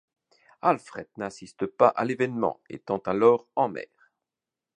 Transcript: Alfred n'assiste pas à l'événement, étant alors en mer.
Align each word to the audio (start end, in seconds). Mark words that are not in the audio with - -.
Alfred 0.63 1.09
n'assiste 1.17 1.67
pas 1.67 1.89
à 1.89 2.05
l'événement, 2.05 2.59
étant 2.71 2.97
alors 3.05 3.47
en 3.55 3.69
mer. 3.69 4.09